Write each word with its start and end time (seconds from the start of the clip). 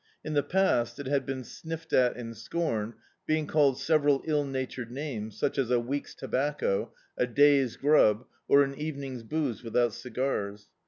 In 0.23 0.33
the 0.33 0.41
past 0.41 0.97
it 0.97 1.05
had 1.05 1.27
been 1.27 1.43
sniffed 1.43 1.93
at 1.93 2.17
and 2.17 2.35
scorned, 2.35 2.93
being 3.27 3.45
called 3.45 3.79
several 3.79 4.23
ill 4.25 4.43
natured 4.43 4.89
names, 4.91 5.37
such 5.37 5.59
as 5.59 5.69
"a 5.69 5.79
week's 5.79 6.15
tobacco," 6.15 6.91
"a 7.19 7.27
day's 7.27 7.77
grub," 7.77 8.25
or 8.47 8.63
"an 8.63 8.73
eve 8.73 8.97
ning's 8.97 9.21
booze 9.21 9.61
without 9.63 9.93
cigars." 9.93 10.69